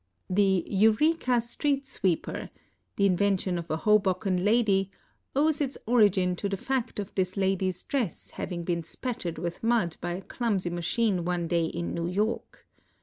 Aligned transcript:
The 0.31 0.63
Eureka 0.67 1.39
street 1.41 1.85
sweeper, 1.85 2.49
the 2.95 3.05
invention 3.05 3.59
of 3.59 3.69
a 3.69 3.77
Hohoken 3.77 4.43
lady, 4.43 4.89
owes 5.35 5.61
its 5.61 5.77
origin 5.85 6.35
to 6.37 6.49
the 6.49 6.57
fact 6.57 6.97
of 6.97 7.13
this 7.13 7.37
lady's 7.37 7.83
dress 7.83 8.31
having 8.31 8.63
been 8.63 8.83
spattered 8.83 9.37
with 9.37 9.61
mud 9.61 9.97
by 10.01 10.13
a 10.13 10.21
clumsy 10.23 10.71
machine 10.71 11.23
one 11.23 11.47
day 11.47 11.65
in 11.65 11.93
New 11.93 12.07
York. 12.07 12.65